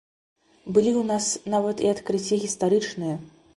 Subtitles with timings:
[0.77, 3.15] Былі ў нас нават і адкрыцці гістарычныя!